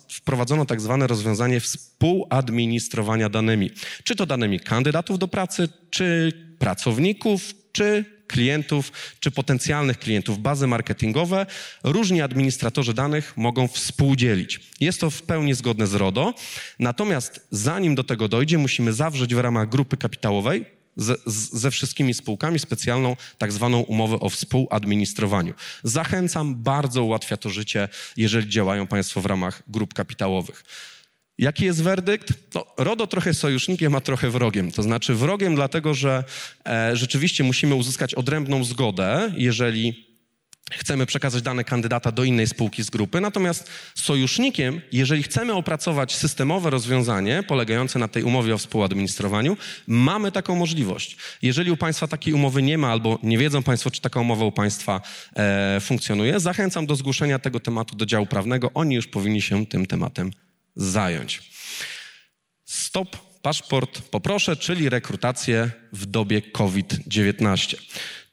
wprowadzono 0.09 0.65
tak 0.65 0.81
zwane 0.81 1.07
rozwiązanie 1.07 1.59
współadministrowania 1.59 3.29
danymi. 3.29 3.71
Czy 4.03 4.15
to 4.15 4.25
danymi 4.27 4.59
kandydatów 4.59 5.19
do 5.19 5.27
pracy, 5.27 5.69
czy 5.89 6.31
pracowników, 6.59 7.53
czy 7.71 8.05
klientów, 8.27 8.91
czy 9.19 9.31
potencjalnych 9.31 9.99
klientów, 9.99 10.39
bazy 10.39 10.67
marketingowe, 10.67 11.45
różni 11.83 12.21
administratorzy 12.21 12.93
danych 12.93 13.37
mogą 13.37 13.67
współdzielić. 13.67 14.59
Jest 14.79 15.01
to 15.01 15.09
w 15.09 15.21
pełni 15.21 15.53
zgodne 15.53 15.87
z 15.87 15.93
RODO, 15.93 16.33
natomiast 16.79 17.47
zanim 17.51 17.95
do 17.95 18.03
tego 18.03 18.27
dojdzie, 18.27 18.57
musimy 18.57 18.93
zawrzeć 18.93 19.35
w 19.35 19.39
ramach 19.39 19.69
grupy 19.69 19.97
kapitałowej 19.97 20.77
ze, 21.53 21.71
wszystkimi 21.71 22.13
spółkami 22.13 22.59
specjalną 22.59 23.15
tak 23.37 23.51
zwaną 23.51 23.79
umowę 23.79 24.19
o 24.19 24.29
współadministrowaniu. 24.29 25.53
Zachęcam, 25.83 26.55
bardzo 26.55 27.03
ułatwia 27.03 27.37
to 27.37 27.49
życie, 27.49 27.89
jeżeli 28.17 28.49
działają 28.49 28.87
Państwo 28.87 29.21
w 29.21 29.25
ramach 29.25 29.63
grup 29.67 29.93
kapitałowych. 29.93 30.63
Jaki 31.37 31.65
jest 31.65 31.83
werdykt? 31.83 32.33
No, 32.55 32.65
RODO 32.77 33.07
trochę 33.07 33.33
sojusznikiem, 33.33 33.95
a 33.95 34.01
trochę 34.01 34.29
wrogiem. 34.29 34.71
To 34.71 34.83
znaczy 34.83 35.15
wrogiem 35.15 35.55
dlatego, 35.55 35.93
że 35.93 36.23
e, 36.65 36.95
rzeczywiście 36.95 37.43
musimy 37.43 37.75
uzyskać 37.75 38.13
odrębną 38.13 38.63
zgodę, 38.63 39.31
jeżeli 39.37 40.07
chcemy 40.71 41.05
przekazać 41.05 41.41
dane 41.41 41.63
kandydata 41.63 42.11
do 42.11 42.23
innej 42.23 42.47
spółki 42.47 42.83
z 42.83 42.89
grupy. 42.89 43.21
Natomiast 43.21 43.69
sojusznikiem, 43.95 44.81
jeżeli 44.91 45.23
chcemy 45.23 45.53
opracować 45.53 46.15
systemowe 46.15 46.69
rozwiązanie 46.69 47.43
polegające 47.43 47.99
na 47.99 48.07
tej 48.07 48.23
umowie 48.23 48.53
o 48.53 48.57
współadministrowaniu, 48.57 49.57
mamy 49.87 50.31
taką 50.31 50.55
możliwość. 50.55 51.17
Jeżeli 51.41 51.71
u 51.71 51.77
Państwa 51.77 52.07
takiej 52.07 52.33
umowy 52.33 52.61
nie 52.61 52.77
ma 52.77 52.91
albo 52.91 53.19
nie 53.23 53.37
wiedzą 53.37 53.63
Państwo, 53.63 53.91
czy 53.91 54.01
taka 54.01 54.19
umowa 54.19 54.45
u 54.45 54.51
Państwa 54.51 55.01
e, 55.35 55.79
funkcjonuje, 55.81 56.39
zachęcam 56.39 56.85
do 56.85 56.95
zgłoszenia 56.95 57.39
tego 57.39 57.59
tematu 57.59 57.95
do 57.95 58.05
działu 58.05 58.25
prawnego. 58.25 58.71
Oni 58.73 58.95
już 58.95 59.07
powinni 59.07 59.41
się 59.41 59.65
tym 59.65 59.85
tematem 59.85 60.31
zająć. 60.77 61.41
Stop 62.65 63.17
paszport 63.41 64.01
poproszę, 64.01 64.55
czyli 64.55 64.89
rekrutację 64.89 65.71
w 65.93 66.05
dobie 66.05 66.41
COVID-19. 66.41 67.77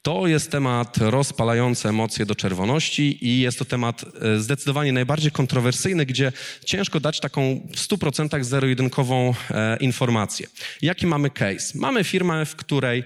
To 0.03 0.27
jest 0.27 0.51
temat 0.51 0.97
rozpalający 0.99 1.89
emocje 1.89 2.27
do 2.27 2.35
czerwoności 2.35 3.27
i 3.27 3.41
jest 3.41 3.59
to 3.59 3.65
temat 3.65 4.05
e, 4.05 4.39
zdecydowanie 4.39 4.93
najbardziej 4.93 5.31
kontrowersyjny, 5.31 6.07
gdzie 6.07 6.33
ciężko 6.65 7.01
dać 7.01 7.21
taką 7.21 7.69
w 7.73 7.77
100% 7.77 8.45
zero-jedynkową 8.45 9.35
e, 9.51 9.77
informację. 9.77 10.47
Jaki 10.83 11.07
mamy 11.07 11.31
case? 11.31 11.79
Mamy 11.79 12.05
firmę, 12.05 12.47
w 12.47 12.57
której 12.57 13.05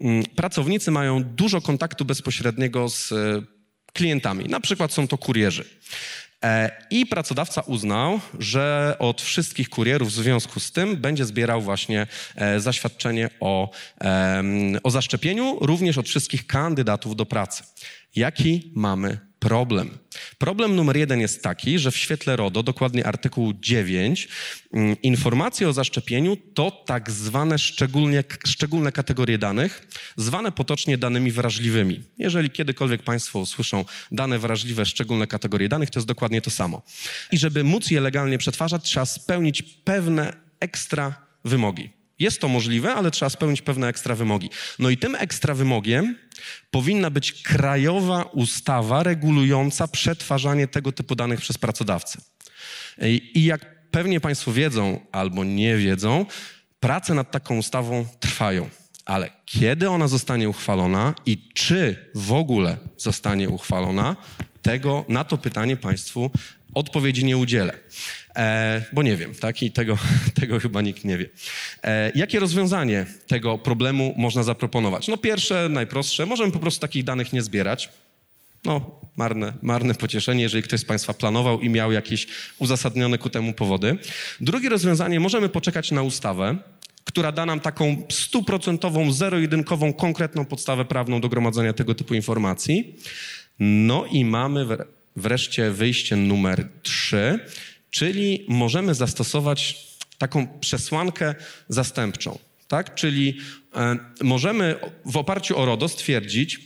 mm, 0.00 0.24
pracownicy 0.24 0.90
mają 0.90 1.24
dużo 1.24 1.60
kontaktu 1.60 2.04
bezpośredniego 2.04 2.88
z 2.88 3.12
e, 3.12 3.42
klientami. 3.92 4.44
Na 4.44 4.60
przykład 4.60 4.92
są 4.92 5.08
to 5.08 5.18
kurierzy. 5.18 5.64
E, 6.44 6.70
I 6.90 7.06
pracodawca 7.06 7.60
uznał, 7.60 8.20
że 8.38 8.96
od 8.98 9.22
wszystkich 9.22 9.68
kurierów 9.68 10.08
w 10.08 10.12
związku 10.12 10.60
z 10.60 10.72
tym 10.72 10.96
będzie 10.96 11.24
zbierał 11.24 11.62
właśnie 11.62 12.06
e, 12.36 12.60
zaświadczenie 12.60 13.30
o, 13.40 13.70
o 14.82 14.90
zaszczepieniu, 14.90 15.58
również 15.60 15.98
od 15.98 16.08
wszystkich 16.08 16.46
kandydatów 16.46 17.16
do 17.16 17.26
pracy. 17.26 17.62
Jaki 18.16 18.72
mamy 18.76 19.27
problem. 19.38 19.98
Problem 20.38 20.76
numer 20.76 20.96
jeden 20.96 21.20
jest 21.20 21.42
taki, 21.42 21.78
że 21.78 21.90
w 21.90 21.96
świetle 21.96 22.36
RODO, 22.36 22.62
dokładnie 22.62 23.06
artykuł 23.06 23.52
9, 23.60 24.28
mm, 24.72 24.96
informacje 25.02 25.68
o 25.68 25.72
zaszczepieniu 25.72 26.36
to 26.54 26.70
tak 26.70 27.10
zwane 27.10 27.58
szczególnie, 27.58 28.24
szczególne 28.46 28.92
kategorie 28.92 29.38
danych, 29.38 29.88
zwane 30.16 30.52
potocznie 30.52 30.98
danymi 30.98 31.32
wrażliwymi. 31.32 32.02
Jeżeli 32.18 32.50
kiedykolwiek 32.50 33.02
Państwo 33.02 33.38
usłyszą 33.38 33.84
dane 34.12 34.38
wrażliwe, 34.38 34.86
szczególne 34.86 35.26
kategorie 35.26 35.68
danych, 35.68 35.90
to 35.90 35.98
jest 35.98 36.08
dokładnie 36.08 36.42
to 36.42 36.50
samo. 36.50 36.82
I 37.32 37.38
żeby 37.38 37.64
móc 37.64 37.90
je 37.90 38.00
legalnie 38.00 38.38
przetwarzać, 38.38 38.84
trzeba 38.84 39.06
spełnić 39.06 39.62
pewne 39.62 40.32
ekstra 40.60 41.14
wymogi. 41.44 41.97
Jest 42.18 42.40
to 42.40 42.48
możliwe, 42.48 42.94
ale 42.94 43.10
trzeba 43.10 43.30
spełnić 43.30 43.62
pewne 43.62 43.88
ekstra 43.88 44.14
wymogi. 44.14 44.50
No 44.78 44.90
i 44.90 44.96
tym 44.96 45.14
ekstra 45.14 45.54
wymogiem 45.54 46.16
powinna 46.70 47.10
być 47.10 47.42
krajowa 47.42 48.22
ustawa 48.22 49.02
regulująca 49.02 49.88
przetwarzanie 49.88 50.68
tego 50.68 50.92
typu 50.92 51.14
danych 51.14 51.40
przez 51.40 51.58
pracodawcę. 51.58 52.20
I 53.34 53.44
jak 53.44 53.90
pewnie 53.90 54.20
Państwo 54.20 54.52
wiedzą 54.52 55.00
albo 55.12 55.44
nie 55.44 55.76
wiedzą, 55.76 56.26
prace 56.80 57.14
nad 57.14 57.30
taką 57.30 57.58
ustawą 57.58 58.06
trwają. 58.20 58.68
Ale 59.04 59.30
kiedy 59.46 59.90
ona 59.90 60.08
zostanie 60.08 60.48
uchwalona 60.48 61.14
i 61.26 61.48
czy 61.54 62.10
w 62.14 62.32
ogóle 62.32 62.76
zostanie 62.96 63.48
uchwalona, 63.48 64.16
tego, 64.62 65.04
na 65.08 65.24
to 65.24 65.38
pytanie 65.38 65.76
Państwu 65.76 66.30
odpowiedzi 66.78 67.24
nie 67.24 67.36
udzielę. 67.36 67.78
E, 68.36 68.82
bo 68.92 69.02
nie 69.02 69.16
wiem, 69.16 69.34
tak? 69.34 69.62
I 69.62 69.70
tego, 69.70 69.98
tego 70.40 70.60
chyba 70.60 70.82
nikt 70.82 71.04
nie 71.04 71.18
wie. 71.18 71.28
E, 71.82 72.12
jakie 72.14 72.40
rozwiązanie 72.40 73.06
tego 73.26 73.58
problemu 73.58 74.14
można 74.16 74.42
zaproponować? 74.42 75.08
No 75.08 75.16
pierwsze, 75.16 75.68
najprostsze, 75.68 76.26
możemy 76.26 76.52
po 76.52 76.58
prostu 76.58 76.80
takich 76.80 77.04
danych 77.04 77.32
nie 77.32 77.42
zbierać. 77.42 77.88
No, 78.64 79.00
marne, 79.16 79.52
marne 79.62 79.94
pocieszenie, 79.94 80.42
jeżeli 80.42 80.62
ktoś 80.62 80.80
z 80.80 80.84
Państwa 80.84 81.14
planował 81.14 81.60
i 81.60 81.68
miał 81.68 81.92
jakieś 81.92 82.26
uzasadnione 82.58 83.18
ku 83.18 83.30
temu 83.30 83.52
powody. 83.52 83.98
Drugie 84.40 84.68
rozwiązanie, 84.68 85.20
możemy 85.20 85.48
poczekać 85.48 85.90
na 85.90 86.02
ustawę, 86.02 86.56
która 87.04 87.32
da 87.32 87.46
nam 87.46 87.60
taką 87.60 88.02
stuprocentową, 88.08 89.12
zero-jedynkową, 89.12 89.92
konkretną 89.92 90.44
podstawę 90.44 90.84
prawną 90.84 91.20
do 91.20 91.28
gromadzenia 91.28 91.72
tego 91.72 91.94
typu 91.94 92.14
informacji. 92.14 92.96
No 93.58 94.06
i 94.10 94.24
mamy 94.24 94.66
wreszcie 95.18 95.70
wyjście 95.70 96.16
numer 96.16 96.68
trzy, 96.82 97.38
czyli 97.90 98.44
możemy 98.48 98.94
zastosować 98.94 99.88
taką 100.18 100.58
przesłankę 100.58 101.34
zastępczą. 101.68 102.38
Tak? 102.68 102.94
Czyli 102.94 103.38
e, 103.74 103.96
możemy 104.22 104.74
w 105.04 105.16
oparciu 105.16 105.58
o 105.58 105.64
RODO 105.64 105.88
stwierdzić, 105.88 106.60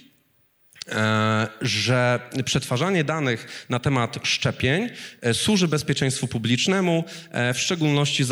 że 1.61 2.21
przetwarzanie 2.45 3.05
danych 3.05 3.67
na 3.69 3.79
temat 3.79 4.19
szczepień 4.23 4.91
e, 5.21 5.35
służy 5.35 5.69
bezpieczeństwu 5.69 6.29
publicznemu, 6.29 7.05
e, 7.31 7.55
w 7.55 7.59
szczególności 7.59 8.25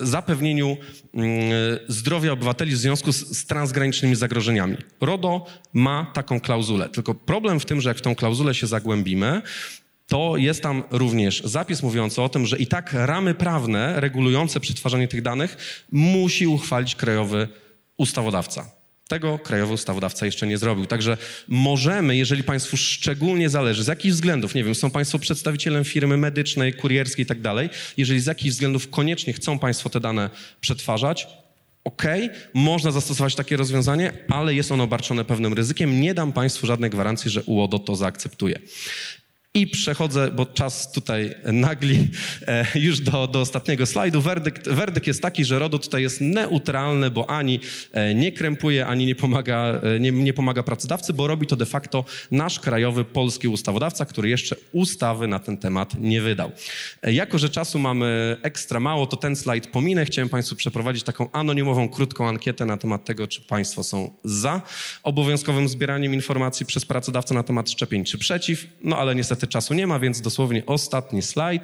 zapewnieniu 0.00 0.76
zdrowia 1.88 2.32
obywateli 2.32 2.70
w 2.70 2.78
związku 2.78 3.12
z 3.12 3.46
transgranicznymi 3.46 4.16
zagrożeniami. 4.16 4.76
RODO 5.00 5.46
ma 5.72 6.10
taką 6.14 6.40
klauzulę, 6.40 6.88
tylko 6.88 7.14
problem 7.14 7.60
w 7.60 7.64
tym, 7.64 7.80
że 7.80 7.88
jak 7.88 7.98
w 7.98 8.02
tą 8.02 8.14
klauzulę 8.14 8.54
się 8.54 8.66
zagłębimy, 8.66 9.42
to 10.06 10.36
jest 10.36 10.62
tam 10.62 10.82
również 10.90 11.42
zapis 11.44 11.82
mówiący 11.82 12.22
o 12.22 12.28
tym, 12.28 12.46
że 12.46 12.58
i 12.58 12.66
tak 12.66 12.92
ramy 12.92 13.34
prawne 13.34 14.00
regulujące 14.00 14.60
przetwarzanie 14.60 15.08
tych 15.08 15.22
danych 15.22 15.84
musi 15.92 16.46
uchwalić 16.46 16.94
krajowy 16.94 17.48
ustawodawca. 17.96 18.77
Tego 19.08 19.38
krajowy 19.38 19.72
ustawodawca 19.72 20.26
jeszcze 20.26 20.46
nie 20.46 20.58
zrobił. 20.58 20.86
Także 20.86 21.16
możemy, 21.48 22.16
jeżeli 22.16 22.44
Państwu 22.44 22.76
szczególnie 22.76 23.48
zależy, 23.48 23.84
z 23.84 23.86
jakichś 23.86 24.14
względów, 24.14 24.54
nie 24.54 24.64
wiem, 24.64 24.74
są 24.74 24.90
Państwo 24.90 25.18
przedstawicielem 25.18 25.84
firmy 25.84 26.16
medycznej, 26.16 26.72
kurierskiej 26.74 27.22
i 27.22 27.26
tak 27.26 27.40
dalej, 27.40 27.70
jeżeli 27.96 28.20
z 28.20 28.26
jakichś 28.26 28.50
względów 28.50 28.90
koniecznie 28.90 29.32
chcą 29.32 29.58
Państwo 29.58 29.90
te 29.90 30.00
dane 30.00 30.30
przetwarzać, 30.60 31.26
OK, 31.84 32.02
można 32.54 32.90
zastosować 32.90 33.34
takie 33.34 33.56
rozwiązanie, 33.56 34.12
ale 34.28 34.54
jest 34.54 34.72
ono 34.72 34.84
obarczone 34.84 35.24
pewnym 35.24 35.54
ryzykiem. 35.54 36.00
Nie 36.00 36.14
dam 36.14 36.32
Państwu 36.32 36.66
żadnej 36.66 36.90
gwarancji, 36.90 37.30
że 37.30 37.42
UODO 37.42 37.78
to 37.78 37.96
zaakceptuje. 37.96 38.58
I 39.58 39.66
przechodzę, 39.66 40.30
bo 40.30 40.46
czas 40.46 40.92
tutaj 40.92 41.34
nagli, 41.52 42.08
e, 42.46 42.66
już 42.74 43.00
do, 43.00 43.26
do 43.26 43.40
ostatniego 43.40 43.86
slajdu. 43.86 44.20
Werdykt, 44.20 44.68
werdykt 44.68 45.06
jest 45.06 45.22
taki, 45.22 45.44
że 45.44 45.58
RODO 45.58 45.78
tutaj 45.78 46.02
jest 46.02 46.20
neutralne, 46.20 47.10
bo 47.10 47.30
ani 47.30 47.60
e, 47.92 48.14
nie 48.14 48.32
krępuje, 48.32 48.86
ani 48.86 49.06
nie 49.06 49.14
pomaga, 49.14 49.80
e, 49.96 50.00
nie, 50.00 50.12
nie 50.12 50.32
pomaga 50.32 50.62
pracodawcy, 50.62 51.12
bo 51.12 51.26
robi 51.26 51.46
to 51.46 51.56
de 51.56 51.66
facto 51.66 52.04
nasz 52.30 52.60
krajowy 52.60 53.04
polski 53.04 53.48
ustawodawca, 53.48 54.04
który 54.04 54.28
jeszcze 54.28 54.56
ustawy 54.72 55.26
na 55.26 55.38
ten 55.38 55.56
temat 55.56 55.94
nie 56.00 56.20
wydał. 56.20 56.52
E, 57.02 57.12
Jako, 57.12 57.38
że 57.38 57.48
czasu 57.48 57.78
mamy 57.78 58.36
ekstra 58.42 58.80
mało, 58.80 59.06
to 59.06 59.16
ten 59.16 59.36
slajd 59.36 59.66
pominę. 59.66 60.04
Chciałem 60.04 60.28
Państwu 60.28 60.56
przeprowadzić 60.56 61.02
taką 61.02 61.30
anonimową, 61.32 61.88
krótką 61.88 62.28
ankietę 62.28 62.66
na 62.66 62.76
temat 62.76 63.04
tego, 63.04 63.26
czy 63.26 63.40
Państwo 63.40 63.84
są 63.84 64.10
za 64.24 64.62
obowiązkowym 65.02 65.68
zbieraniem 65.68 66.14
informacji 66.14 66.66
przez 66.66 66.84
pracodawcę 66.84 67.34
na 67.34 67.42
temat 67.42 67.70
szczepień, 67.70 68.04
czy 68.04 68.18
przeciw. 68.18 68.66
No 68.84 68.98
ale 68.98 69.14
niestety 69.14 69.47
czasu 69.48 69.74
nie 69.74 69.86
ma, 69.86 69.98
więc 69.98 70.20
dosłownie 70.20 70.66
ostatni 70.66 71.22
slajd. 71.22 71.62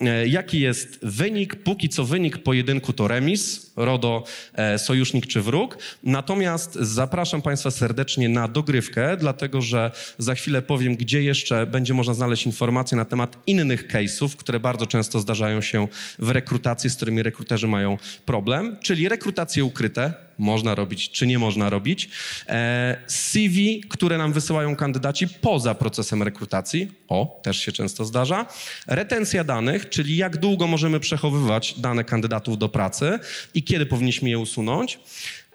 E, 0.00 0.28
Jaki 0.28 0.60
jest 0.60 0.98
wynik? 1.02 1.56
Póki 1.56 1.88
co 1.88 2.04
wynik 2.04 2.38
pojedynku 2.38 2.92
to 2.92 3.08
remis, 3.08 3.72
RODO, 3.76 4.24
e, 4.54 4.78
sojusznik 4.78 5.26
czy 5.26 5.42
wróg. 5.42 5.78
Natomiast 6.02 6.74
zapraszam 6.74 7.42
Państwa 7.42 7.70
serdecznie 7.70 8.28
na 8.28 8.48
dogrywkę, 8.48 9.16
dlatego 9.16 9.60
że 9.60 9.90
za 10.18 10.34
chwilę 10.34 10.62
powiem, 10.62 10.96
gdzie 10.96 11.22
jeszcze 11.22 11.66
będzie 11.66 11.94
można 11.94 12.14
znaleźć 12.14 12.46
informacje 12.46 12.96
na 12.96 13.04
temat 13.04 13.38
innych 13.46 13.88
case'ów, 13.88 14.36
które 14.36 14.60
bardzo 14.60 14.86
często 14.86 15.20
zdarzają 15.20 15.60
się 15.60 15.88
w 16.18 16.30
rekrutacji, 16.30 16.90
z 16.90 16.96
którymi 16.96 17.22
rekruterzy 17.22 17.68
mają 17.68 17.98
problem, 18.26 18.76
czyli 18.82 19.08
rekrutacje 19.08 19.64
ukryte, 19.64 20.28
można 20.38 20.74
robić, 20.74 21.10
czy 21.10 21.26
nie 21.26 21.38
można 21.38 21.70
robić. 21.70 22.08
E, 22.48 22.96
CV, 23.06 23.80
które 23.88 24.18
nam 24.18 24.32
wysyłają 24.32 24.76
kandydaci 24.76 25.28
poza 25.28 25.74
procesem 25.74 26.22
rekrutacji. 26.22 26.92
O, 27.08 27.40
też 27.42 27.60
się 27.60 27.72
często 27.72 28.04
zdarza. 28.04 28.46
Retencja 28.86 29.44
danych, 29.44 29.87
czyli 29.90 30.16
jak 30.16 30.36
długo 30.36 30.66
możemy 30.66 31.00
przechowywać 31.00 31.74
dane 31.80 32.04
kandydatów 32.04 32.58
do 32.58 32.68
pracy 32.68 33.18
i 33.54 33.62
kiedy 33.62 33.86
powinniśmy 33.86 34.30
je 34.30 34.38
usunąć. 34.38 34.98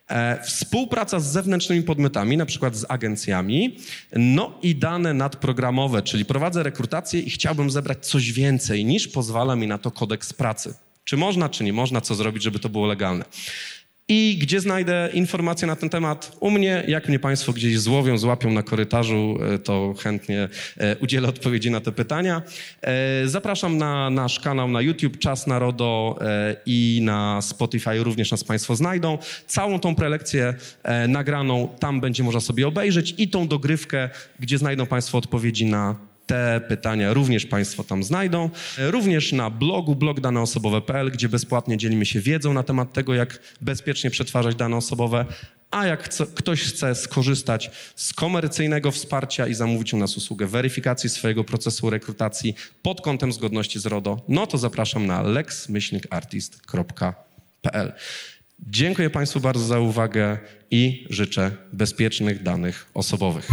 E, 0.09 0.43
Współpraca 0.43 1.19
z 1.19 1.31
zewnętrznymi 1.31 1.83
podmiotami, 1.83 2.37
na 2.37 2.45
przykład 2.45 2.75
z 2.75 2.85
agencjami, 2.89 3.77
no 4.15 4.59
i 4.61 4.75
dane 4.75 5.13
nadprogramowe, 5.13 6.01
czyli 6.01 6.25
prowadzę 6.25 6.63
rekrutację 6.63 7.19
i 7.19 7.29
chciałbym 7.29 7.71
zebrać 7.71 8.05
coś 8.05 8.31
więcej 8.31 8.85
niż 8.85 9.07
pozwala 9.07 9.55
mi 9.55 9.67
na 9.67 9.77
to 9.77 9.91
kodeks 9.91 10.33
pracy. 10.33 10.73
Czy 11.03 11.17
można, 11.17 11.49
czy 11.49 11.63
nie 11.63 11.73
można, 11.73 12.01
co 12.01 12.15
zrobić, 12.15 12.43
żeby 12.43 12.59
to 12.59 12.69
było 12.69 12.87
legalne. 12.87 13.25
I 14.07 14.37
gdzie 14.41 14.59
znajdę 14.59 15.09
informacje 15.13 15.67
na 15.67 15.75
ten 15.75 15.89
temat? 15.89 16.37
U 16.39 16.51
mnie, 16.51 16.83
jak 16.87 17.09
mnie 17.09 17.19
Państwo 17.19 17.53
gdzieś 17.53 17.79
złowią, 17.79 18.17
złapią 18.17 18.51
na 18.51 18.63
korytarzu, 18.63 19.37
e, 19.53 19.59
to 19.59 19.93
chętnie 20.03 20.49
e, 20.77 20.97
udzielę 20.97 21.27
odpowiedzi 21.27 21.71
na 21.71 21.81
te 21.81 21.91
pytania. 21.91 22.41
E, 22.81 23.27
Zapraszam 23.27 23.77
na 23.77 24.09
nasz 24.09 24.39
kanał 24.39 24.67
na 24.67 24.81
YouTube, 24.81 25.19
Czas 25.19 25.47
na 25.47 25.59
RODO 25.59 26.17
e, 26.21 26.55
i 26.65 26.99
na 27.03 27.41
Spotify 27.41 28.03
również 28.03 28.31
nas 28.31 28.43
Państwo 28.43 28.75
znajdą. 28.75 29.17
Całą 29.47 29.79
tą 29.79 29.95
prelekcję 29.95 30.53
nagraną 31.07 31.69
tam 31.79 32.01
będzie 32.01 32.23
można 32.23 32.39
sobie 32.39 32.67
obejrzeć 32.67 33.15
i 33.17 33.27
tą 33.27 33.47
dogrywkę, 33.47 34.09
gdzie 34.39 34.57
znajdą 34.57 34.85
Państwo 34.85 35.17
odpowiedzi 35.17 35.65
na 35.65 35.95
te 36.25 36.61
pytania 36.67 37.13
również 37.13 37.45
Państwo 37.45 37.83
tam 37.83 38.03
znajdą. 38.03 38.49
Również 38.77 39.31
na 39.31 39.49
blogu 39.49 39.95
blogdaneosobowe.pl, 39.95 41.11
gdzie 41.11 41.29
bezpłatnie 41.29 41.77
dzielimy 41.77 42.05
się 42.05 42.19
wiedzą 42.19 42.53
na 42.53 42.63
temat 42.63 42.93
tego, 42.93 43.13
jak 43.13 43.39
bezpiecznie 43.61 44.09
przetwarzać 44.09 44.55
dane 44.55 44.77
osobowe. 44.77 45.25
A 45.71 45.85
jak 45.85 46.09
ktoś 46.35 46.61
chce 46.61 46.95
skorzystać 46.95 47.71
z 47.95 48.13
komercyjnego 48.13 48.91
wsparcia 48.91 49.47
i 49.47 49.53
zamówić 49.53 49.93
u 49.93 49.97
nas 49.97 50.17
usługę 50.17 50.47
weryfikacji 50.47 51.09
swojego 51.09 51.43
procesu 51.43 51.89
rekrutacji 51.89 52.55
pod 52.81 53.01
kątem 53.01 53.33
zgodności 53.33 53.79
z 53.79 53.85
RODO, 53.85 54.21
no 54.27 54.47
to 54.47 54.57
zapraszam 54.57 55.05
na 55.05 55.21
lex-artist.pl. 55.21 57.93
Dziękuję 58.59 59.09
Państwu 59.09 59.39
bardzo 59.39 59.65
za 59.65 59.79
uwagę 59.79 60.37
i 60.71 61.07
życzę 61.09 61.51
bezpiecznych 61.73 62.43
danych 62.43 62.85
osobowych. 62.93 63.47